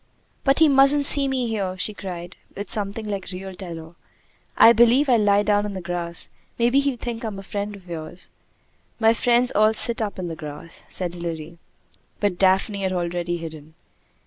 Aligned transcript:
"But 0.43 0.57
he 0.57 0.67
mustn't 0.67 1.05
see 1.05 1.27
me 1.27 1.47
here!" 1.47 1.77
she 1.77 1.93
cried, 1.93 2.35
with 2.55 2.71
something 2.71 3.07
like 3.07 3.29
real 3.31 3.53
terror. 3.53 3.93
"I 4.57 4.73
believe 4.73 5.07
I'll 5.07 5.19
lie 5.19 5.43
down 5.43 5.63
in 5.63 5.75
the 5.75 5.79
grass. 5.79 6.27
Maybe 6.57 6.79
he'll 6.79 6.97
think 6.97 7.23
I 7.23 7.27
am 7.27 7.37
a 7.37 7.43
friend 7.43 7.75
of 7.75 7.87
yours." 7.87 8.27
"My 8.99 9.13
friends 9.13 9.51
all 9.53 9.73
sit 9.75 10.01
up 10.01 10.17
in 10.17 10.27
the 10.27 10.35
grass," 10.35 10.83
said 10.89 11.13
Hilary. 11.13 11.59
But 12.19 12.39
Daphne 12.39 12.81
had 12.81 12.91
already 12.93 13.37
hidden. 13.37 13.75